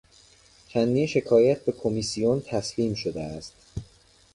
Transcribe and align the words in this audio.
چندین 0.67 1.07
شکایت 1.07 1.65
به 1.65 1.71
کمیسیون 1.71 2.41
تسلیم 2.41 2.93
شده 2.93 3.21
است. 3.23 3.53